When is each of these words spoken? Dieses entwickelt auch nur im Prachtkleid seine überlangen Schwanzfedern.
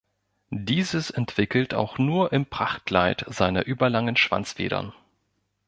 Dieses 0.49 1.11
entwickelt 1.11 1.75
auch 1.75 1.99
nur 1.99 2.33
im 2.33 2.47
Prachtkleid 2.47 3.23
seine 3.29 3.61
überlangen 3.61 4.17
Schwanzfedern. 4.17 4.93